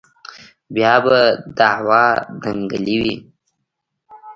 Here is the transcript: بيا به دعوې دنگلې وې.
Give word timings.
بيا 0.73 0.93
به 1.05 1.19
دعوې 1.57 2.07
دنگلې 2.43 2.97
وې. 3.03 3.15